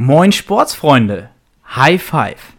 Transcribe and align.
Moin 0.00 0.30
Sportsfreunde, 0.30 1.28
High 1.74 2.00
Five, 2.00 2.52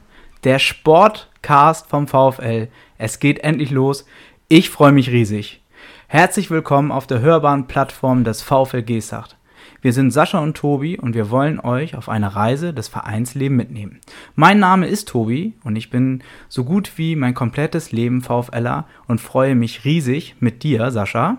der 0.43 0.59
Sportcast 0.59 1.88
vom 1.88 2.05
VfL. 2.05 2.67
Es 2.97 3.19
geht 3.19 3.39
endlich 3.46 3.71
los. 3.71 4.05
Ich 4.50 4.69
freue 4.69 4.92
mich 4.92 5.09
riesig. 5.09 5.62
Herzlich 6.08 6.52
willkommen 6.52 6.92
auf 6.92 7.08
der 7.08 7.22
hörbaren 7.22 7.66
Plattform 7.67 8.25
des 8.25 8.41
VfL 8.41 8.82
Gesacht. 8.82 9.38
Wir 9.82 9.94
sind 9.94 10.12
Sascha 10.12 10.39
und 10.39 10.57
Tobi 10.57 11.00
und 11.00 11.16
wir 11.16 11.32
wollen 11.32 11.62
euch 11.62 11.96
auf 11.96 12.10
eine 12.10 12.36
Reise 12.36 12.73
des 12.73 12.89
Vereinsleben 12.89 13.56
mitnehmen. 13.56 14.02
Mein 14.36 14.60
Name 14.60 14.88
ist 14.88 15.08
Tobi 15.08 15.54
und 15.64 15.78
ich 15.78 15.90
bin 15.90 16.21
so 16.50 16.66
gut 16.66 16.92
wie 16.98 17.16
mein 17.16 17.36
komplettes 17.36 17.94
Leben 17.94 18.21
VfLer 18.21 18.86
und 19.08 19.21
freue 19.21 19.56
mich 19.56 19.86
riesig 19.86 20.36
mit 20.42 20.64
dir, 20.64 20.92
Sascha. 20.92 21.38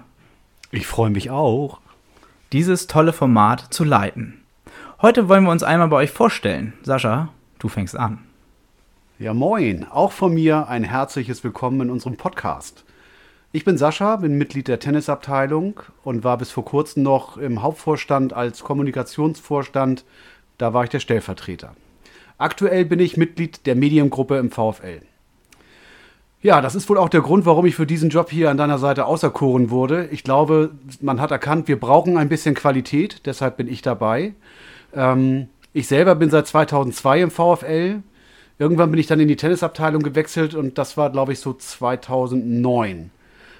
Ich 0.70 0.86
freue 0.86 1.10
mich 1.10 1.30
auch. 1.30 1.78
Dieses 2.54 2.86
tolle 2.86 3.12
Format 3.12 3.66
zu 3.68 3.84
leiten. 3.84 4.39
Heute 5.02 5.30
wollen 5.30 5.44
wir 5.44 5.50
uns 5.50 5.62
einmal 5.62 5.88
bei 5.88 5.96
euch 5.96 6.10
vorstellen. 6.10 6.74
Sascha, 6.82 7.30
du 7.58 7.68
fängst 7.68 7.96
an. 7.96 8.18
Ja, 9.18 9.32
moin. 9.32 9.86
Auch 9.90 10.12
von 10.12 10.34
mir 10.34 10.68
ein 10.68 10.84
herzliches 10.84 11.42
Willkommen 11.42 11.80
in 11.80 11.90
unserem 11.90 12.18
Podcast. 12.18 12.84
Ich 13.50 13.64
bin 13.64 13.78
Sascha, 13.78 14.16
bin 14.16 14.36
Mitglied 14.36 14.68
der 14.68 14.78
Tennisabteilung 14.78 15.80
und 16.04 16.22
war 16.22 16.36
bis 16.36 16.50
vor 16.50 16.66
kurzem 16.66 17.02
noch 17.02 17.38
im 17.38 17.62
Hauptvorstand 17.62 18.34
als 18.34 18.62
Kommunikationsvorstand. 18.62 20.04
Da 20.58 20.74
war 20.74 20.84
ich 20.84 20.90
der 20.90 21.00
Stellvertreter. 21.00 21.74
Aktuell 22.36 22.84
bin 22.84 23.00
ich 23.00 23.16
Mitglied 23.16 23.64
der 23.64 23.76
Mediengruppe 23.76 24.36
im 24.36 24.50
VfL. 24.50 25.00
Ja, 26.42 26.60
das 26.60 26.74
ist 26.74 26.90
wohl 26.90 26.98
auch 26.98 27.08
der 27.08 27.22
Grund, 27.22 27.46
warum 27.46 27.64
ich 27.64 27.74
für 27.74 27.86
diesen 27.86 28.10
Job 28.10 28.28
hier 28.30 28.50
an 28.50 28.58
deiner 28.58 28.78
Seite 28.78 29.06
auserkoren 29.06 29.70
wurde. 29.70 30.08
Ich 30.10 30.24
glaube, 30.24 30.72
man 31.00 31.22
hat 31.22 31.30
erkannt, 31.30 31.68
wir 31.68 31.80
brauchen 31.80 32.18
ein 32.18 32.28
bisschen 32.28 32.54
Qualität, 32.54 33.22
deshalb 33.24 33.56
bin 33.56 33.66
ich 33.66 33.80
dabei. 33.80 34.34
Ähm, 34.94 35.48
ich 35.72 35.86
selber 35.86 36.14
bin 36.14 36.30
seit 36.30 36.46
2002 36.46 37.20
im 37.20 37.30
VfL. 37.30 38.02
Irgendwann 38.58 38.90
bin 38.90 39.00
ich 39.00 39.06
dann 39.06 39.20
in 39.20 39.28
die 39.28 39.36
Tennisabteilung 39.36 40.02
gewechselt 40.02 40.54
und 40.54 40.78
das 40.78 40.96
war, 40.96 41.10
glaube 41.10 41.32
ich, 41.32 41.40
so 41.40 41.52
2009. 41.52 43.10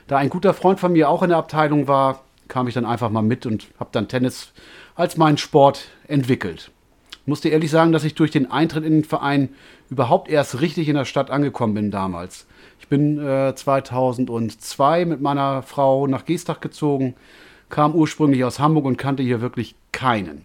Da 0.08 0.16
ein 0.18 0.28
guter 0.28 0.54
Freund 0.54 0.80
von 0.80 0.92
mir 0.92 1.08
auch 1.08 1.22
in 1.22 1.28
der 1.28 1.38
Abteilung 1.38 1.88
war, 1.88 2.24
kam 2.48 2.66
ich 2.66 2.74
dann 2.74 2.84
einfach 2.84 3.10
mal 3.10 3.22
mit 3.22 3.46
und 3.46 3.68
habe 3.78 3.90
dann 3.92 4.08
Tennis 4.08 4.52
als 4.96 5.16
meinen 5.16 5.38
Sport 5.38 5.88
entwickelt. 6.08 6.70
Ich 7.12 7.26
musste 7.26 7.48
ehrlich 7.48 7.70
sagen, 7.70 7.92
dass 7.92 8.04
ich 8.04 8.14
durch 8.14 8.32
den 8.32 8.50
Eintritt 8.50 8.84
in 8.84 8.92
den 8.92 9.04
Verein 9.04 9.50
überhaupt 9.88 10.28
erst 10.28 10.60
richtig 10.60 10.88
in 10.88 10.96
der 10.96 11.04
Stadt 11.04 11.30
angekommen 11.30 11.74
bin 11.74 11.90
damals. 11.90 12.46
Ich 12.80 12.88
bin 12.88 13.18
äh, 13.24 13.54
2002 13.54 15.04
mit 15.04 15.20
meiner 15.20 15.62
Frau 15.62 16.06
nach 16.06 16.24
Geestach 16.24 16.60
gezogen, 16.60 17.14
kam 17.68 17.94
ursprünglich 17.94 18.42
aus 18.42 18.58
Hamburg 18.58 18.84
und 18.84 18.96
kannte 18.96 19.22
hier 19.22 19.40
wirklich 19.40 19.76
keinen. 19.92 20.44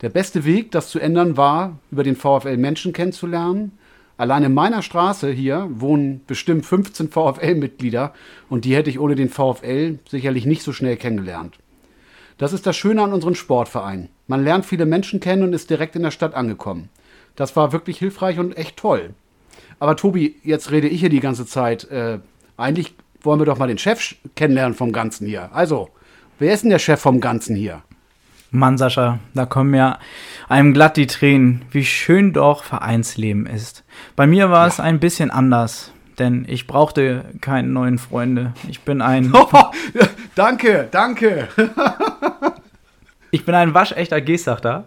Der 0.00 0.10
beste 0.10 0.44
Weg, 0.44 0.70
das 0.70 0.88
zu 0.88 0.98
ändern, 0.98 1.36
war, 1.36 1.78
über 1.90 2.02
den 2.02 2.16
VfL 2.16 2.56
Menschen 2.56 2.92
kennenzulernen. 2.92 3.72
Allein 4.16 4.44
in 4.44 4.54
meiner 4.54 4.82
Straße 4.82 5.30
hier 5.30 5.68
wohnen 5.70 6.20
bestimmt 6.26 6.66
15 6.66 7.08
VfL-Mitglieder 7.08 8.12
und 8.48 8.64
die 8.64 8.76
hätte 8.76 8.90
ich 8.90 9.00
ohne 9.00 9.14
den 9.14 9.28
VfL 9.28 9.98
sicherlich 10.08 10.46
nicht 10.46 10.62
so 10.62 10.72
schnell 10.72 10.96
kennengelernt. 10.96 11.58
Das 12.38 12.52
ist 12.52 12.66
das 12.66 12.76
Schöne 12.76 13.02
an 13.02 13.12
unserem 13.12 13.34
Sportverein. 13.34 14.08
Man 14.26 14.42
lernt 14.42 14.66
viele 14.66 14.86
Menschen 14.86 15.20
kennen 15.20 15.42
und 15.42 15.52
ist 15.52 15.70
direkt 15.70 15.96
in 15.96 16.02
der 16.02 16.10
Stadt 16.10 16.34
angekommen. 16.34 16.88
Das 17.36 17.56
war 17.56 17.72
wirklich 17.72 17.98
hilfreich 17.98 18.38
und 18.38 18.56
echt 18.56 18.76
toll. 18.76 19.10
Aber 19.78 19.96
Tobi, 19.96 20.36
jetzt 20.42 20.70
rede 20.70 20.88
ich 20.88 21.00
hier 21.00 21.08
die 21.08 21.20
ganze 21.20 21.46
Zeit. 21.46 21.90
Äh, 21.90 22.18
eigentlich 22.56 22.94
wollen 23.22 23.40
wir 23.40 23.46
doch 23.46 23.58
mal 23.58 23.68
den 23.68 23.78
Chef 23.78 24.14
kennenlernen 24.36 24.74
vom 24.74 24.92
Ganzen 24.92 25.26
hier. 25.26 25.50
Also, 25.54 25.88
wer 26.38 26.52
ist 26.52 26.62
denn 26.62 26.70
der 26.70 26.78
Chef 26.78 27.00
vom 27.00 27.20
Ganzen 27.20 27.56
hier? 27.56 27.82
Mann, 28.54 28.78
Sascha, 28.78 29.18
da 29.34 29.46
kommen 29.46 29.74
ja 29.74 29.98
einem 30.48 30.74
glatt 30.74 30.96
die 30.96 31.08
Tränen, 31.08 31.62
wie 31.72 31.84
schön 31.84 32.32
doch 32.32 32.62
Vereinsleben 32.62 33.46
ist. 33.46 33.84
Bei 34.14 34.28
mir 34.28 34.48
war 34.48 34.62
ja. 34.62 34.68
es 34.68 34.78
ein 34.78 35.00
bisschen 35.00 35.32
anders, 35.32 35.90
denn 36.20 36.44
ich 36.48 36.68
brauchte 36.68 37.24
keine 37.40 37.66
neuen 37.66 37.98
Freunde. 37.98 38.54
Ich 38.68 38.82
bin 38.82 39.02
ein. 39.02 39.32
Oh, 39.34 39.48
danke, 40.36 40.86
danke. 40.88 41.48
ich 43.32 43.44
bin 43.44 43.56
ein 43.56 43.74
waschechter 43.74 44.20
Gesachter. 44.20 44.84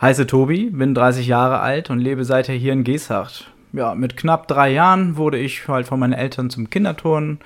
Heiße 0.00 0.26
Tobi, 0.26 0.70
bin 0.70 0.92
30 0.92 1.28
Jahre 1.28 1.60
alt 1.60 1.90
und 1.90 2.00
lebe 2.00 2.24
seither 2.24 2.56
hier 2.56 2.72
in 2.72 2.82
Gesacht. 2.82 3.52
Ja, 3.72 3.94
mit 3.94 4.16
knapp 4.16 4.48
drei 4.48 4.72
Jahren 4.72 5.16
wurde 5.16 5.38
ich 5.38 5.68
halt 5.68 5.86
von 5.86 6.00
meinen 6.00 6.12
Eltern 6.12 6.50
zum 6.50 6.70
Kinderturnen 6.70 7.38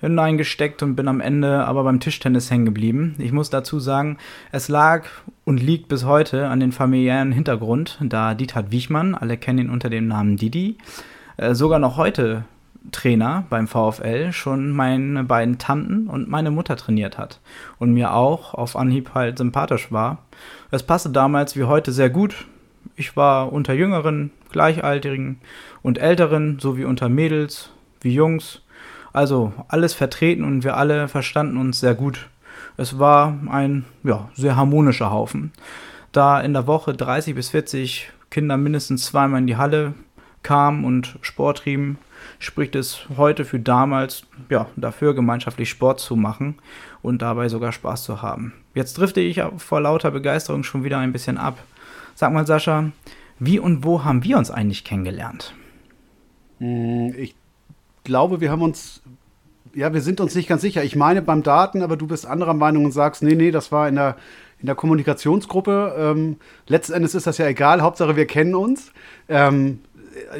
hineingesteckt 0.00 0.82
und 0.82 0.96
bin 0.96 1.08
am 1.08 1.20
Ende 1.20 1.64
aber 1.64 1.84
beim 1.84 2.00
Tischtennis 2.00 2.50
hängen 2.50 2.66
geblieben. 2.66 3.14
Ich 3.18 3.32
muss 3.32 3.50
dazu 3.50 3.80
sagen, 3.80 4.18
es 4.52 4.68
lag 4.68 5.04
und 5.44 5.62
liegt 5.62 5.88
bis 5.88 6.04
heute 6.04 6.48
an 6.48 6.60
den 6.60 6.72
familiären 6.72 7.32
Hintergrund, 7.32 7.98
da 8.02 8.34
Dieter 8.34 8.70
Wiechmann, 8.70 9.14
alle 9.14 9.36
kennen 9.36 9.58
ihn 9.58 9.70
unter 9.70 9.90
dem 9.90 10.06
Namen 10.06 10.36
Didi, 10.36 10.78
äh, 11.36 11.54
sogar 11.54 11.78
noch 11.78 11.96
heute 11.96 12.44
Trainer 12.92 13.44
beim 13.50 13.66
VfL 13.66 14.32
schon 14.32 14.70
meine 14.70 15.24
beiden 15.24 15.58
Tanten 15.58 16.06
und 16.06 16.28
meine 16.28 16.50
Mutter 16.50 16.76
trainiert 16.76 17.18
hat 17.18 17.40
und 17.78 17.92
mir 17.92 18.14
auch 18.14 18.54
auf 18.54 18.76
Anhieb 18.76 19.10
halt 19.14 19.38
sympathisch 19.38 19.92
war. 19.92 20.24
Es 20.70 20.82
passte 20.82 21.10
damals 21.10 21.56
wie 21.56 21.64
heute 21.64 21.92
sehr 21.92 22.10
gut. 22.10 22.46
Ich 22.96 23.16
war 23.16 23.52
unter 23.52 23.74
Jüngeren, 23.74 24.30
Gleichaltrigen 24.50 25.40
und 25.82 25.98
Älteren 25.98 26.58
sowie 26.60 26.84
unter 26.84 27.08
Mädels 27.08 27.70
wie 28.00 28.14
Jungs 28.14 28.62
also 29.18 29.52
alles 29.66 29.94
vertreten 29.94 30.44
und 30.44 30.62
wir 30.62 30.76
alle 30.76 31.08
verstanden 31.08 31.56
uns 31.56 31.80
sehr 31.80 31.94
gut. 31.94 32.28
Es 32.76 33.00
war 33.00 33.36
ein 33.50 33.84
ja, 34.04 34.28
sehr 34.36 34.54
harmonischer 34.54 35.10
Haufen. 35.10 35.52
Da 36.12 36.40
in 36.40 36.52
der 36.52 36.68
Woche 36.68 36.94
30 36.94 37.34
bis 37.34 37.48
40 37.48 38.12
Kinder 38.30 38.56
mindestens 38.56 39.06
zweimal 39.06 39.40
in 39.40 39.48
die 39.48 39.56
Halle 39.56 39.94
kamen 40.44 40.84
und 40.84 41.18
Sport 41.20 41.58
trieben, 41.58 41.98
spricht 42.38 42.76
es 42.76 43.06
heute 43.16 43.44
für 43.44 43.58
damals 43.58 44.22
ja, 44.50 44.68
dafür, 44.76 45.14
gemeinschaftlich 45.14 45.68
Sport 45.68 45.98
zu 45.98 46.14
machen 46.14 46.54
und 47.02 47.20
dabei 47.20 47.48
sogar 47.48 47.72
Spaß 47.72 48.04
zu 48.04 48.22
haben. 48.22 48.52
Jetzt 48.72 48.98
drifte 48.98 49.20
ich 49.20 49.42
vor 49.56 49.80
lauter 49.80 50.12
Begeisterung 50.12 50.62
schon 50.62 50.84
wieder 50.84 50.98
ein 50.98 51.12
bisschen 51.12 51.38
ab. 51.38 51.58
Sag 52.14 52.32
mal, 52.32 52.46
Sascha, 52.46 52.92
wie 53.40 53.58
und 53.58 53.82
wo 53.82 54.04
haben 54.04 54.22
wir 54.22 54.38
uns 54.38 54.52
eigentlich 54.52 54.84
kennengelernt? 54.84 55.54
Hm, 56.58 57.14
ich 57.16 57.34
glaube, 58.08 58.40
wir 58.40 58.50
haben 58.50 58.62
uns, 58.62 59.02
ja, 59.74 59.92
wir 59.92 60.00
sind 60.00 60.20
uns 60.20 60.34
nicht 60.34 60.48
ganz 60.48 60.62
sicher. 60.62 60.82
Ich 60.82 60.96
meine 60.96 61.22
beim 61.22 61.44
Daten, 61.44 61.82
aber 61.82 61.96
du 61.96 62.08
bist 62.08 62.26
anderer 62.26 62.54
Meinung 62.54 62.86
und 62.86 62.92
sagst, 62.92 63.22
nee, 63.22 63.36
nee, 63.36 63.52
das 63.52 63.70
war 63.70 63.86
in 63.88 63.94
der, 63.94 64.16
in 64.58 64.66
der 64.66 64.74
Kommunikationsgruppe. 64.74 65.94
Ähm, 65.96 66.36
letzten 66.66 66.94
Endes 66.94 67.14
ist 67.14 67.28
das 67.28 67.38
ja 67.38 67.46
egal, 67.46 67.82
Hauptsache 67.82 68.16
wir 68.16 68.26
kennen 68.26 68.56
uns. 68.56 68.90
Ähm, 69.28 69.80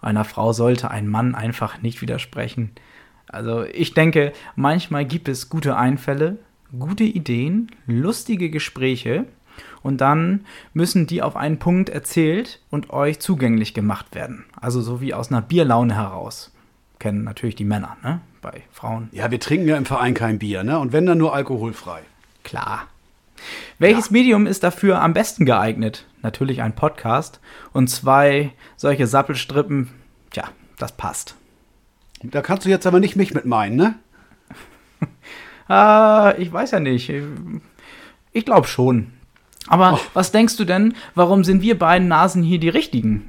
einer 0.00 0.24
Frau 0.24 0.52
sollte 0.52 0.90
ein 0.90 1.08
Mann 1.08 1.34
einfach 1.34 1.82
nicht 1.82 2.00
widersprechen. 2.00 2.70
Also 3.26 3.64
ich 3.64 3.94
denke, 3.94 4.32
manchmal 4.56 5.04
gibt 5.04 5.28
es 5.28 5.48
gute 5.48 5.76
Einfälle, 5.76 6.38
gute 6.78 7.04
Ideen, 7.04 7.70
lustige 7.86 8.50
Gespräche 8.50 9.24
und 9.82 10.00
dann 10.00 10.44
müssen 10.74 11.06
die 11.06 11.22
auf 11.22 11.36
einen 11.36 11.58
Punkt 11.58 11.88
erzählt 11.88 12.60
und 12.70 12.90
euch 12.90 13.18
zugänglich 13.18 13.74
gemacht 13.74 14.14
werden. 14.14 14.44
Also 14.60 14.80
so 14.80 15.00
wie 15.00 15.14
aus 15.14 15.30
einer 15.30 15.42
Bierlaune 15.42 15.96
heraus. 15.96 16.52
Kennen 16.98 17.24
natürlich 17.24 17.56
die 17.56 17.64
Männer, 17.64 17.96
ne? 18.02 18.20
Bei 18.40 18.62
Frauen. 18.70 19.08
Ja, 19.12 19.30
wir 19.30 19.40
trinken 19.40 19.68
ja 19.68 19.76
im 19.76 19.84
Verein 19.84 20.14
kein 20.14 20.38
Bier, 20.38 20.62
ne? 20.62 20.78
Und 20.78 20.92
wenn 20.92 21.06
dann 21.06 21.18
nur 21.18 21.34
alkoholfrei. 21.34 22.02
Klar. 22.42 22.88
Welches 23.78 24.06
ja. 24.06 24.12
Medium 24.12 24.46
ist 24.46 24.62
dafür 24.62 25.00
am 25.00 25.12
besten 25.12 25.44
geeignet? 25.44 26.06
Natürlich 26.22 26.62
ein 26.62 26.74
Podcast. 26.74 27.40
Und 27.72 27.88
zwei 27.88 28.52
solche 28.76 29.06
Sappelstrippen, 29.06 29.90
tja, 30.30 30.48
das 30.78 30.92
passt. 30.92 31.34
Da 32.22 32.40
kannst 32.40 32.64
du 32.64 32.70
jetzt 32.70 32.86
aber 32.86 33.00
nicht 33.00 33.16
mich 33.16 33.34
mit 33.34 33.44
meinen, 33.44 33.76
ne? 33.76 33.94
ah, 35.68 36.34
ich 36.38 36.52
weiß 36.52 36.70
ja 36.70 36.80
nicht. 36.80 37.12
Ich 38.32 38.44
glaube 38.44 38.68
schon. 38.68 39.12
Aber 39.66 39.94
oh. 39.94 40.00
was 40.14 40.32
denkst 40.32 40.56
du 40.56 40.64
denn, 40.64 40.94
warum 41.14 41.44
sind 41.44 41.62
wir 41.62 41.78
beiden 41.78 42.08
Nasen 42.08 42.42
hier 42.42 42.58
die 42.58 42.68
richtigen? 42.68 43.28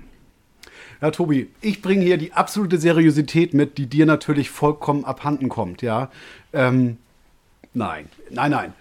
Ja, 1.02 1.12
Tobi, 1.12 1.50
ich 1.62 1.82
bringe 1.82 2.04
hier 2.04 2.18
die 2.18 2.34
absolute 2.34 2.78
Seriosität 2.78 3.54
mit, 3.54 3.78
die 3.78 3.88
dir 3.88 4.06
natürlich 4.06 4.50
vollkommen 4.50 5.04
abhanden 5.04 5.50
kommt, 5.50 5.82
ja. 5.82 6.10
Ähm, 6.54 6.98
nein, 7.74 8.08
nein, 8.30 8.52
nein. 8.52 8.74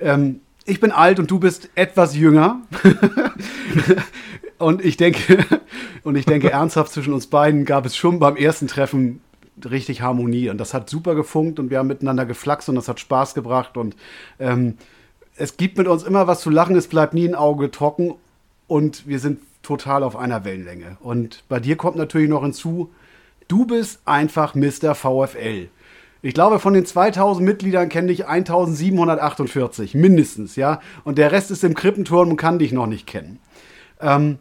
Ähm, 0.00 0.40
ich 0.64 0.80
bin 0.80 0.92
alt 0.92 1.18
und 1.18 1.30
du 1.30 1.38
bist 1.38 1.70
etwas 1.74 2.16
jünger. 2.16 2.60
und 4.58 4.84
ich 4.84 4.96
denke, 4.96 5.44
und 6.02 6.16
ich 6.16 6.26
denke 6.26 6.50
ernsthaft, 6.50 6.92
zwischen 6.92 7.12
uns 7.12 7.26
beiden 7.26 7.64
gab 7.64 7.86
es 7.86 7.96
schon 7.96 8.18
beim 8.18 8.36
ersten 8.36 8.68
Treffen 8.68 9.20
richtig 9.64 10.02
Harmonie. 10.02 10.50
Und 10.50 10.58
das 10.58 10.74
hat 10.74 10.88
super 10.88 11.14
gefunkt 11.14 11.58
und 11.58 11.70
wir 11.70 11.78
haben 11.78 11.88
miteinander 11.88 12.26
geflaxt 12.26 12.68
und 12.68 12.74
das 12.76 12.88
hat 12.88 13.00
Spaß 13.00 13.34
gebracht. 13.34 13.76
Und 13.76 13.96
ähm, 14.38 14.76
es 15.36 15.56
gibt 15.56 15.78
mit 15.78 15.88
uns 15.88 16.02
immer 16.02 16.26
was 16.26 16.40
zu 16.40 16.50
lachen, 16.50 16.76
es 16.76 16.88
bleibt 16.88 17.14
nie 17.14 17.26
ein 17.26 17.34
Auge 17.34 17.70
trocken 17.70 18.14
und 18.66 19.06
wir 19.06 19.18
sind 19.18 19.40
total 19.62 20.02
auf 20.02 20.16
einer 20.16 20.44
Wellenlänge. 20.44 20.96
Und 21.00 21.44
bei 21.48 21.60
dir 21.60 21.76
kommt 21.76 21.96
natürlich 21.96 22.28
noch 22.28 22.42
hinzu, 22.42 22.90
du 23.48 23.66
bist 23.66 24.00
einfach 24.04 24.54
Mr. 24.54 24.94
VfL. 24.94 25.68
Ich 26.22 26.34
glaube, 26.34 26.58
von 26.58 26.74
den 26.74 26.84
2000 26.84 27.46
Mitgliedern 27.46 27.88
kenne 27.88 28.12
ich 28.12 28.26
1748, 28.26 29.94
mindestens, 29.94 30.56
ja. 30.56 30.80
Und 31.04 31.16
der 31.16 31.32
Rest 31.32 31.50
ist 31.50 31.64
im 31.64 31.74
Krippenturm 31.74 32.30
und 32.30 32.36
kann 32.36 32.58
dich 32.58 32.72
noch 32.72 32.86
nicht 32.86 33.06
kennen. 33.06 33.38
Ähm, 34.00 34.38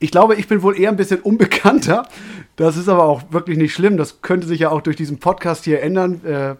ich 0.00 0.10
glaube, 0.10 0.34
ich 0.34 0.48
bin 0.48 0.62
wohl 0.62 0.78
eher 0.78 0.90
ein 0.90 0.96
bisschen 0.96 1.20
unbekannter. 1.20 2.08
Das 2.56 2.76
ist 2.76 2.88
aber 2.88 3.04
auch 3.04 3.22
wirklich 3.30 3.58
nicht 3.58 3.74
schlimm. 3.74 3.96
Das 3.96 4.22
könnte 4.22 4.46
sich 4.46 4.60
ja 4.60 4.70
auch 4.70 4.80
durch 4.80 4.96
diesen 4.96 5.18
Podcast 5.18 5.64
hier 5.64 5.82
ändern. 5.82 6.24
Äh, 6.24 6.56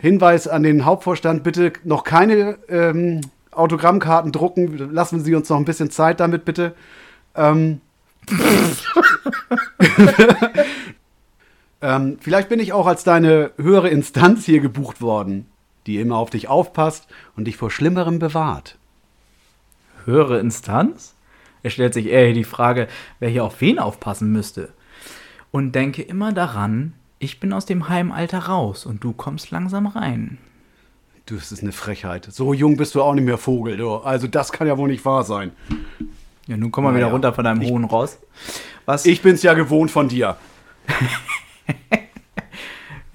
Hinweis 0.00 0.46
an 0.46 0.62
den 0.62 0.84
Hauptvorstand, 0.84 1.42
bitte 1.42 1.72
noch 1.82 2.04
keine 2.04 2.56
ähm, 2.68 3.20
Autogrammkarten 3.50 4.30
drucken. 4.30 4.92
Lassen 4.92 5.24
Sie 5.24 5.34
uns 5.34 5.48
noch 5.48 5.56
ein 5.56 5.64
bisschen 5.64 5.90
Zeit 5.90 6.20
damit, 6.20 6.44
bitte. 6.44 6.74
Ähm, 7.34 7.80
ähm, 11.80 12.18
vielleicht 12.20 12.48
bin 12.48 12.60
ich 12.60 12.72
auch 12.72 12.86
als 12.86 13.04
deine 13.04 13.52
höhere 13.56 13.88
Instanz 13.88 14.44
hier 14.44 14.60
gebucht 14.60 15.00
worden, 15.00 15.46
die 15.86 15.98
immer 15.98 16.16
auf 16.16 16.30
dich 16.30 16.48
aufpasst 16.48 17.06
und 17.36 17.44
dich 17.44 17.56
vor 17.56 17.70
Schlimmerem 17.70 18.18
bewahrt. 18.18 18.76
Höhere 20.04 20.38
Instanz? 20.40 21.14
Es 21.62 21.72
stellt 21.72 21.94
sich 21.94 22.06
eher 22.06 22.32
die 22.32 22.44
Frage, 22.44 22.88
wer 23.18 23.28
hier 23.28 23.44
auf 23.44 23.60
wen 23.60 23.78
aufpassen 23.78 24.32
müsste. 24.32 24.70
Und 25.50 25.72
denke 25.72 26.02
immer 26.02 26.32
daran, 26.32 26.94
ich 27.18 27.40
bin 27.40 27.52
aus 27.52 27.66
dem 27.66 27.88
Heimalter 27.88 28.38
raus 28.40 28.86
und 28.86 29.02
du 29.02 29.12
kommst 29.12 29.50
langsam 29.50 29.86
rein. 29.86 30.38
Du, 31.26 31.34
das 31.34 31.52
ist 31.52 31.62
eine 31.62 31.72
Frechheit. 31.72 32.26
So 32.30 32.54
jung 32.54 32.76
bist 32.76 32.94
du 32.94 33.02
auch 33.02 33.14
nicht 33.14 33.24
mehr 33.24 33.38
Vogel, 33.38 33.76
du. 33.76 33.96
Also 33.96 34.26
das 34.28 34.52
kann 34.52 34.66
ja 34.66 34.78
wohl 34.78 34.88
nicht 34.88 35.04
wahr 35.04 35.24
sein. 35.24 35.52
Ja, 36.46 36.56
nun 36.56 36.70
komm 36.70 36.84
mal 36.84 36.92
naja. 36.92 37.04
wieder 37.04 37.12
runter 37.12 37.32
von 37.34 37.44
deinem 37.44 37.60
ich, 37.60 37.70
Hohen 37.70 37.84
raus. 37.84 38.18
Was? 38.86 39.04
Ich 39.04 39.20
bin's 39.20 39.42
ja 39.42 39.52
gewohnt 39.54 39.90
von 39.90 40.08
dir. 40.08 40.36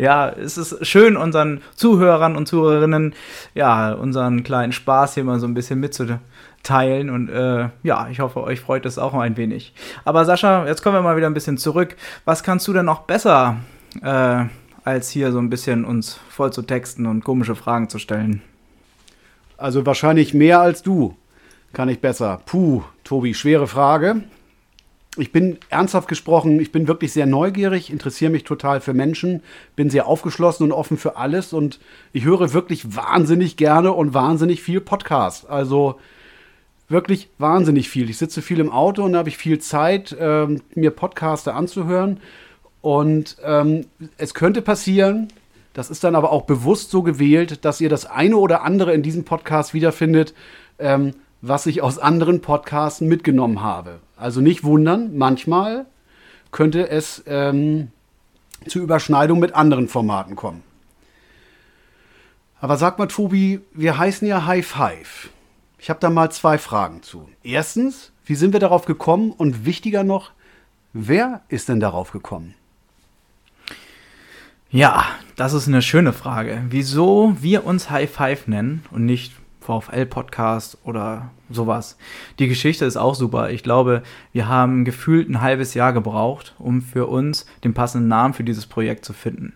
ja, 0.04 0.30
es 0.30 0.58
ist 0.58 0.86
schön, 0.86 1.18
unseren 1.18 1.62
Zuhörern 1.76 2.36
und 2.36 2.48
Zuhörerinnen, 2.48 3.16
ja, 3.56 3.94
unseren 3.94 4.44
kleinen 4.44 4.74
Spaß 4.74 5.16
hier 5.16 5.24
mal 5.24 5.40
so 5.40 5.48
ein 5.48 5.54
bisschen 5.54 5.80
mitzuteilen. 5.80 7.10
Und 7.10 7.30
äh, 7.30 7.70
ja, 7.84 8.08
ich 8.10 8.20
hoffe, 8.20 8.44
euch 8.44 8.60
freut 8.60 8.86
es 8.86 9.00
auch 9.00 9.14
ein 9.14 9.38
wenig. 9.38 9.74
Aber 10.06 10.26
Sascha, 10.26 10.68
jetzt 10.68 10.84
kommen 10.84 10.98
wir 10.98 11.02
mal 11.02 11.18
wieder 11.18 11.28
ein 11.28 11.34
bisschen 11.34 11.58
zurück. 11.58 11.96
Was 12.26 12.44
kannst 12.44 12.68
du 12.68 12.74
denn 12.74 12.86
noch 12.86 13.02
besser 13.02 13.58
äh, 14.02 14.46
als 14.84 15.10
hier 15.10 15.32
so 15.32 15.40
ein 15.40 15.50
bisschen 15.50 15.86
uns 15.86 16.20
voll 16.30 16.52
zu 16.52 16.62
texten 16.62 17.06
und 17.06 17.24
komische 17.24 17.56
Fragen 17.56 17.90
zu 17.90 18.00
stellen. 18.00 18.42
Also 19.58 19.86
wahrscheinlich 19.86 20.34
mehr 20.34 20.60
als 20.60 20.84
du. 20.84 21.16
Kann 21.72 21.90
ich 21.90 22.02
besser. 22.02 22.42
Puh, 22.46 22.84
Tobi, 23.04 23.34
schwere 23.34 23.68
Frage. 23.68 24.24
Ich 25.18 25.32
bin 25.32 25.60
ernsthaft 25.70 26.08
gesprochen, 26.08 26.60
ich 26.60 26.72
bin 26.72 26.88
wirklich 26.88 27.14
sehr 27.14 27.28
neugierig, 27.28 27.92
interessiere 27.92 28.32
mich 28.32 28.46
total 28.46 28.82
für 28.82 28.96
Menschen, 28.96 29.44
bin 29.76 29.92
sehr 29.92 30.08
aufgeschlossen 30.08 30.64
und 30.64 30.72
offen 30.72 30.98
für 30.98 31.18
alles 31.18 31.54
und 31.54 31.80
ich 32.14 32.24
höre 32.24 32.54
wirklich 32.54 32.96
wahnsinnig 32.96 33.56
gerne 33.56 33.92
und 33.92 34.16
wahnsinnig 34.16 34.64
viel 34.64 34.82
Podcast. 34.82 35.48
Also 35.48 36.00
wirklich 36.90 37.30
wahnsinnig 37.38 37.90
viel. 37.90 38.10
Ich 38.10 38.18
sitze 38.18 38.42
viel 38.42 38.60
im 38.60 38.72
Auto 38.72 39.04
und 39.04 39.14
da 39.14 39.20
habe 39.20 39.30
ich 39.30 39.38
viel 39.38 39.60
Zeit, 39.60 40.14
äh, 40.14 40.48
mir 40.74 40.92
Podcaster 40.92 41.56
anzuhören. 41.56 42.20
Und 42.82 43.38
ähm, 43.44 43.86
es 44.18 44.34
könnte 44.34 44.62
passieren, 44.62 45.28
das 45.74 45.90
ist 45.90 46.04
dann 46.04 46.16
aber 46.16 46.32
auch 46.32 46.44
bewusst 46.44 46.92
so 46.92 47.02
gewählt, 47.04 47.66
dass 47.66 47.82
ihr 47.82 47.90
das 47.90 48.06
eine 48.06 48.38
oder 48.38 48.64
andere 48.64 48.94
in 48.94 49.04
diesem 49.04 49.26
Podcast 49.26 49.74
wiederfindet, 49.74 50.34
ähm, 50.80 51.14
was 51.42 51.66
ich 51.66 51.82
aus 51.82 52.00
anderen 52.00 52.42
Podcasts 52.42 53.02
mitgenommen 53.02 53.62
habe. 53.62 54.00
Also 54.24 54.40
nicht 54.40 54.64
wundern, 54.64 55.18
manchmal 55.18 55.86
könnte 56.52 56.88
es 56.88 57.22
ähm, 57.28 57.92
zu 58.66 58.80
Überschneidung 58.80 59.38
mit 59.40 59.54
anderen 59.54 59.90
Formaten 59.90 60.38
kommen. 60.38 60.64
Aber 62.62 62.78
sag 62.78 63.00
mal, 63.00 63.08
Tobi, 63.08 63.60
wir 63.74 63.98
heißen 63.98 64.26
ja 64.26 64.46
High 64.46 64.66
Five. 64.66 65.30
Ich 65.78 65.90
habe 65.90 66.00
da 66.00 66.10
mal 66.10 66.32
zwei 66.32 66.58
Fragen 66.58 67.04
zu. 67.04 67.28
Erstens, 67.44 68.14
wie 68.24 68.36
sind 68.36 68.54
wir 68.54 68.62
darauf 68.62 68.86
gekommen? 68.86 69.32
Und 69.32 69.66
wichtiger 69.66 70.06
noch, 70.06 70.32
wer 70.94 71.42
ist 71.50 71.68
denn 71.68 71.82
darauf 71.82 72.12
gekommen? 72.12 72.54
Ja, 74.72 75.04
das 75.36 75.52
ist 75.52 75.68
eine 75.68 75.82
schöne 75.82 76.14
Frage. 76.14 76.64
Wieso 76.70 77.36
wir 77.42 77.66
uns 77.66 77.90
High 77.90 78.10
Five 78.10 78.48
nennen 78.48 78.86
und 78.90 79.04
nicht 79.06 79.34
VfL-Podcast 79.64 80.78
oder 80.84 81.32
sowas. 81.50 81.98
Die 82.40 82.48
Geschichte 82.48 82.86
ist 82.86 82.98
auch 82.98 83.16
super. 83.16 83.50
Ich 83.50 83.64
glaube, 83.64 84.04
wir 84.32 84.48
haben 84.48 84.86
gefühlt 84.86 85.30
ein 85.30 85.42
halbes 85.42 85.74
Jahr 85.74 85.94
gebraucht, 85.94 86.54
um 86.60 86.82
für 86.82 87.08
uns 87.08 87.46
den 87.64 87.74
passenden 87.74 88.08
Namen 88.08 88.34
für 88.34 88.44
dieses 88.44 88.66
Projekt 88.66 89.06
zu 89.06 89.14
finden. 89.14 89.54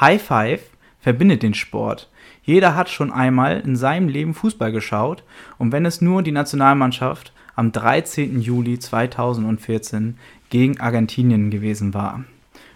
High 0.00 0.22
Five 0.22 0.62
verbindet 1.00 1.42
den 1.42 1.54
Sport. 1.54 2.10
Jeder 2.42 2.74
hat 2.74 2.88
schon 2.88 3.12
einmal 3.12 3.60
in 3.60 3.76
seinem 3.76 4.08
Leben 4.08 4.34
Fußball 4.34 4.72
geschaut 4.72 5.24
und 5.58 5.72
wenn 5.72 5.86
es 5.86 6.00
nur 6.00 6.22
die 6.22 6.32
Nationalmannschaft 6.32 7.32
am 7.56 7.72
13. 7.72 8.40
Juli 8.40 8.78
2014 8.78 10.18
gegen 10.50 10.78
Argentinien 10.78 11.50
gewesen 11.50 11.94
war. 11.94 12.24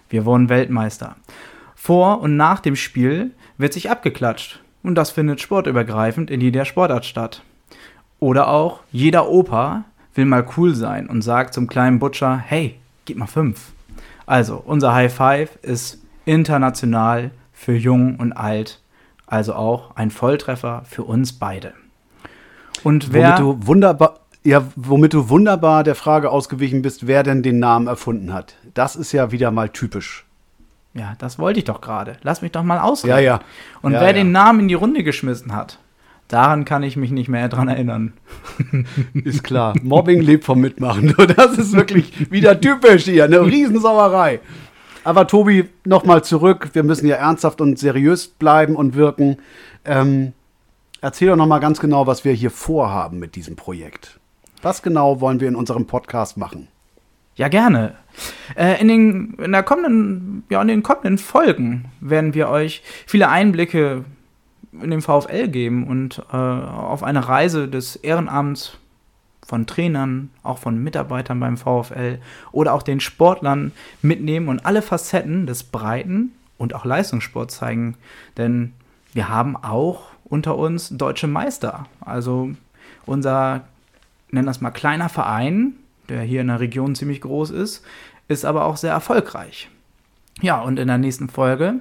Wir 0.09 0.25
wurden 0.25 0.49
Weltmeister. 0.49 1.17
Vor 1.75 2.21
und 2.21 2.37
nach 2.37 2.61
dem 2.61 2.77
Spiel 2.77 3.31
wird 3.59 3.73
sich 3.73 3.91
abgeklatscht. 3.91 4.61
Und 4.83 4.95
das 4.95 5.11
findet 5.11 5.41
sportübergreifend 5.41 6.31
in 6.31 6.41
jeder 6.41 6.65
Sportart 6.65 7.05
statt. 7.05 7.43
Oder 8.19 8.49
auch, 8.49 8.81
jeder 8.93 9.29
Opa 9.29 9.85
will 10.15 10.25
mal 10.25 10.47
cool 10.57 10.75
sein 10.75 11.07
und 11.07 11.23
sagt 11.23 11.55
zum 11.55 11.67
kleinen 11.67 11.99
Butcher, 11.99 12.37
hey, 12.39 12.77
gib 13.05 13.17
mal 13.17 13.27
fünf. 13.27 13.73
Also, 14.27 14.63
unser 14.65 14.95
High 14.95 15.13
Five 15.13 15.59
ist 15.63 15.99
international 16.25 17.31
für 17.53 17.75
jung 17.75 18.17
und 18.17 18.33
alt. 18.33 18.81
Also 19.27 19.55
auch 19.55 19.97
ein 19.97 20.11
Volltreffer 20.11 20.83
für 20.89 21.05
uns 21.05 21.33
beide. 21.33 21.73
Und 22.83 23.13
wer. 23.13 23.39
Womit 23.39 23.39
du 23.39 23.67
wunderbar, 23.67 24.21
ja, 24.43 24.65
womit 24.77 25.15
du 25.15 25.29
wunderbar 25.29 25.85
der 25.85 25.95
Frage 25.95 26.31
ausgewichen 26.31 26.83
bist, 26.83 27.07
wer 27.07 27.23
denn 27.23 27.43
den 27.43 27.59
Namen 27.59 27.87
erfunden 27.87 28.33
hat. 28.33 28.57
Das 28.75 28.97
ist 28.97 29.13
ja 29.13 29.31
wieder 29.33 29.51
mal 29.51 29.69
typisch. 29.69 30.25
Ja, 30.95 31.15
das 31.19 31.39
wollte 31.39 31.61
ich 31.61 31.65
doch 31.65 31.81
gerade. 31.81 32.17
Lass 32.23 32.43
mich 32.43 32.53
doch 32.53 32.63
mal 32.63 32.81
ausreden. 32.81 33.17
Ja, 33.17 33.21
ja. 33.21 33.41
Und 33.83 33.93
ja, 33.93 34.01
wer 34.01 34.09
ja. 34.09 34.15
den 34.15 34.33
Namen 34.33 34.61
in 34.61 34.69
die 34.69 34.75
Runde 34.75 35.05
geschmissen 35.05 35.55
hat, 35.55 35.79
Daran 36.31 36.65
kann 36.65 36.85
ich 36.85 36.97
mich 36.97 37.11
nicht 37.11 37.29
mehr 37.29 37.49
dran 37.49 37.67
erinnern. 37.67 38.13
Ist 39.15 39.43
klar. 39.43 39.75
Mobbing 39.83 40.21
lebt 40.21 40.45
vom 40.45 40.61
Mitmachen. 40.61 41.13
Das 41.37 41.59
ist 41.59 41.73
wirklich 41.73 42.31
wieder 42.31 42.61
typisch 42.61 43.05
hier. 43.05 43.25
Eine 43.25 43.45
Riesensauerei. 43.45 44.39
Aber 45.03 45.27
Tobi, 45.27 45.69
nochmal 45.85 46.23
zurück. 46.23 46.71
Wir 46.73 46.85
müssen 46.85 47.09
ja 47.09 47.17
ernsthaft 47.17 47.61
und 47.61 47.81
seriös 47.81 48.29
bleiben 48.29 48.77
und 48.77 48.95
wirken. 48.95 49.39
Ähm, 49.85 50.33
erzähl 51.01 51.29
doch 51.29 51.37
nochmal 51.37 51.59
ganz 51.59 51.81
genau, 51.81 52.07
was 52.07 52.25
wir 52.25 52.33
hier 52.33 52.53
vorhaben 52.53 53.19
mit 53.19 53.35
diesem 53.35 53.57
Projekt. 53.57 54.21
Was 54.63 54.83
genau 54.83 55.21
wollen 55.21 55.41
wir 55.41 55.49
in 55.49 55.57
unserem 55.57 55.87
Podcast 55.87 56.37
machen? 56.37 56.69
Ja, 57.41 57.49
gerne. 57.49 57.95
Äh, 58.55 58.79
in, 58.83 58.89
den, 58.89 59.35
in, 59.43 59.53
der 59.53 59.63
kommenden, 59.63 60.45
ja, 60.51 60.61
in 60.61 60.69
den 60.69 60.83
kommenden 60.83 61.17
Folgen 61.17 61.87
werden 61.99 62.35
wir 62.35 62.51
euch 62.51 62.83
viele 63.07 63.31
Einblicke 63.31 64.05
in 64.73 64.91
den 64.91 65.01
VfL 65.01 65.49
geben 65.49 65.87
und 65.87 66.23
äh, 66.31 66.37
auf 66.37 67.03
eine 67.03 67.27
Reise 67.27 67.67
des 67.67 67.97
Ehrenamts 67.97 68.77
von 69.43 69.67
Trainern, 69.67 70.29
auch 70.43 70.59
von 70.59 70.85
Mitarbeitern 70.85 71.41
beim 71.41 71.57
VfL 71.57 72.19
oder 72.53 72.75
auch 72.75 72.83
den 72.83 73.01
Sportlern 73.01 73.73
mitnehmen 74.03 74.49
und 74.49 74.67
alle 74.67 74.83
Facetten 74.83 75.47
des 75.47 75.63
Breiten- 75.63 76.33
und 76.59 76.75
auch 76.75 76.85
Leistungssport 76.85 77.51
zeigen. 77.51 77.97
Denn 78.37 78.75
wir 79.15 79.31
haben 79.31 79.57
auch 79.57 80.09
unter 80.25 80.59
uns 80.59 80.91
deutsche 80.91 81.27
Meister. 81.27 81.87
Also 82.03 82.51
unser, 83.07 83.63
nennen 84.31 84.47
das 84.47 84.61
mal, 84.61 84.73
kleiner 84.73 85.09
Verein, 85.09 85.77
der 86.11 86.23
hier 86.23 86.43
in 86.43 86.49
der 86.49 86.61
Region 86.61 86.95
ziemlich 86.95 87.21
groß 87.23 87.51
ist, 87.51 87.85
ist 88.29 88.45
aber 88.45 88.65
auch 88.65 88.77
sehr 88.77 88.93
erfolgreich. 88.93 89.71
Ja, 90.43 90.61
und 90.61 90.79
in 90.79 90.89
der 90.89 90.99
nächsten 90.99 91.29
Folge 91.29 91.81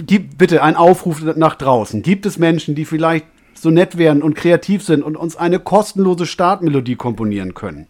gib 0.06 0.38
bitte 0.38 0.62
einen 0.62 0.76
Aufruf 0.76 1.20
nach 1.37 1.56
draußen. 1.56 2.00
Gibt 2.00 2.25
es 2.25 2.38
Menschen, 2.38 2.75
die 2.75 2.87
vielleicht 2.87 3.26
so 3.52 3.68
nett 3.68 3.99
wären 3.99 4.22
und 4.22 4.34
kreativ 4.34 4.82
sind 4.82 5.02
und 5.02 5.18
uns 5.18 5.37
eine 5.37 5.60
kostenlose 5.60 6.25
Startmelodie 6.25 6.96
komponieren 6.96 7.52
können? 7.52 7.87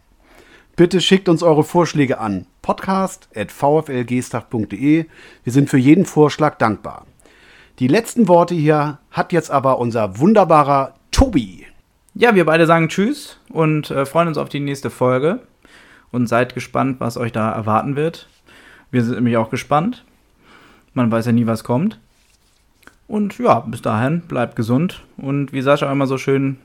Bitte 0.74 1.00
schickt 1.00 1.28
uns 1.28 1.44
eure 1.44 1.62
Vorschläge 1.62 2.18
an 2.18 2.46
podcast.vflgestach.de. 2.62 5.04
Wir 5.44 5.52
sind 5.52 5.70
für 5.70 5.78
jeden 5.78 6.04
Vorschlag 6.04 6.58
dankbar. 6.58 7.06
Die 7.80 7.88
letzten 7.88 8.28
Worte 8.28 8.54
hier 8.54 8.98
hat 9.10 9.32
jetzt 9.32 9.50
aber 9.50 9.78
unser 9.78 10.18
wunderbarer 10.18 10.92
Tobi. 11.10 11.66
Ja, 12.14 12.34
wir 12.34 12.44
beide 12.44 12.66
sagen 12.66 12.90
Tschüss 12.90 13.38
und 13.48 13.90
äh, 13.90 14.04
freuen 14.04 14.28
uns 14.28 14.36
auf 14.36 14.50
die 14.50 14.60
nächste 14.60 14.90
Folge 14.90 15.40
und 16.12 16.26
seid 16.26 16.52
gespannt, 16.52 17.00
was 17.00 17.16
euch 17.16 17.32
da 17.32 17.50
erwarten 17.50 17.96
wird. 17.96 18.28
Wir 18.90 19.02
sind 19.02 19.14
nämlich 19.14 19.38
auch 19.38 19.48
gespannt. 19.48 20.04
Man 20.92 21.10
weiß 21.10 21.24
ja 21.24 21.32
nie, 21.32 21.46
was 21.46 21.64
kommt. 21.64 21.98
Und 23.08 23.38
ja, 23.38 23.60
bis 23.60 23.80
dahin, 23.80 24.20
bleibt 24.20 24.56
gesund 24.56 25.02
und 25.16 25.54
wie 25.54 25.62
Sascha 25.62 25.90
immer 25.90 26.06
so 26.06 26.18
schön 26.18 26.58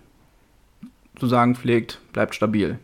zu 1.18 1.28
sagen 1.28 1.56
pflegt, 1.56 2.02
bleibt 2.12 2.36
stabil. 2.36 2.78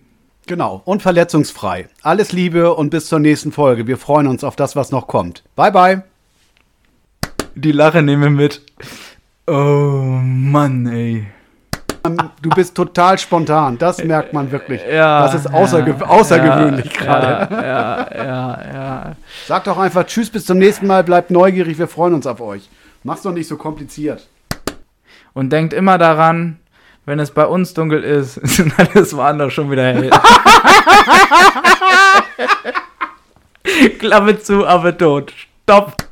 Genau, 0.47 0.81
und 0.85 1.01
verletzungsfrei. 1.01 1.89
Alles 2.01 2.31
Liebe 2.31 2.73
und 2.75 2.91
bis 2.91 3.07
zur 3.07 3.19
nächsten 3.19 3.51
Folge. 3.51 3.87
Wir 3.87 3.97
freuen 3.97 4.27
uns 4.27 4.45
auf 4.45 4.55
das, 4.55 4.77
was 4.77 4.91
noch 4.91 5.07
kommt. 5.07 5.43
Bye, 5.57 5.71
bye. 5.71 6.10
Die 7.55 7.71
Lache 7.71 8.01
nehmen 8.01 8.23
wir 8.23 8.29
mit. 8.29 8.61
Oh 9.47 10.19
Mann, 10.23 10.87
ey. 10.87 11.27
Du 12.41 12.49
bist 12.49 12.73
total 12.73 13.19
spontan, 13.19 13.77
das 13.77 14.03
merkt 14.03 14.33
man 14.33 14.51
wirklich. 14.51 14.81
Ja, 14.91 15.21
das 15.21 15.35
ist 15.35 15.53
außerge 15.53 15.97
ja, 15.99 16.07
außergewöhnlich 16.07 16.91
ja, 16.95 17.01
gerade. 17.01 17.53
Ja, 17.53 18.07
ja, 18.15 18.59
ja, 18.73 19.15
Sag 19.45 19.65
doch 19.65 19.77
einfach 19.77 20.05
Tschüss, 20.05 20.31
bis 20.31 20.45
zum 20.45 20.57
nächsten 20.57 20.87
Mal, 20.87 21.03
bleibt 21.03 21.29
neugierig, 21.29 21.77
wir 21.77 21.87
freuen 21.87 22.15
uns 22.15 22.25
auf 22.25 22.41
euch. 22.41 22.67
Mach's 23.03 23.21
doch 23.21 23.33
nicht 23.33 23.47
so 23.47 23.57
kompliziert. 23.57 24.27
Und 25.33 25.51
denkt 25.51 25.73
immer 25.73 25.99
daran, 25.99 26.57
wenn 27.05 27.19
es 27.19 27.31
bei 27.31 27.45
uns 27.45 27.75
dunkel 27.75 28.03
ist, 28.03 28.33
sind 28.47 28.73
alles 28.79 29.15
woanders 29.15 29.53
schon 29.53 29.69
wieder 29.69 29.83
hell. 29.83 30.09
Klappe 33.99 34.39
zu, 34.39 34.65
aber 34.65 34.97
tot. 34.97 35.31
Stopp. 35.63 36.10